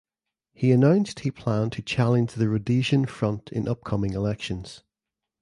He 0.53 0.71
announced 0.71 1.19
he 1.19 1.29
planned 1.29 1.73
to 1.73 1.83
challenge 1.83 2.33
The 2.33 2.49
Rhodesian 2.49 3.05
Front 3.05 3.51
in 3.51 3.67
upcoming 3.67 4.13
elections. 4.13 4.81